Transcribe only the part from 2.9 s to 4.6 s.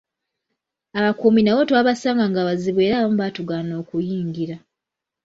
abamu baatugaana okuyingira.